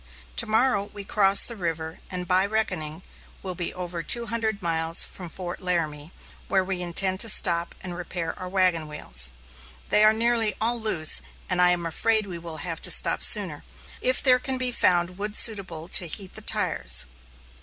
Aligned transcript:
To 0.37 0.47
morrow 0.47 0.85
we 0.93 1.03
cross 1.03 1.45
the 1.45 1.55
river, 1.55 1.99
and, 2.09 2.27
by 2.27 2.47
reckoning, 2.47 3.03
will 3.43 3.53
be 3.53 3.71
over 3.71 4.01
200 4.01 4.59
miles 4.59 5.05
from 5.05 5.29
Fort 5.29 5.61
Laramie, 5.61 6.11
where 6.47 6.63
we 6.63 6.81
intend 6.81 7.19
to 7.19 7.29
stop 7.29 7.75
and 7.81 7.95
repair 7.95 8.33
our 8.39 8.49
wagon 8.49 8.87
wheels. 8.87 9.31
They 9.89 10.03
are 10.03 10.11
nearly 10.11 10.55
all 10.59 10.81
loose, 10.81 11.21
and 11.47 11.61
I 11.61 11.69
am 11.69 11.85
afraid 11.85 12.25
we 12.25 12.39
will 12.39 12.57
have 12.65 12.81
to 12.81 12.89
stop 12.89 13.21
sooner, 13.21 13.63
if 14.01 14.23
there 14.23 14.39
can 14.39 14.57
be 14.57 14.71
found 14.71 15.19
wood 15.19 15.35
suitable 15.35 15.87
to 15.89 16.07
heat 16.07 16.33
the 16.33 16.41
tires. 16.41 17.05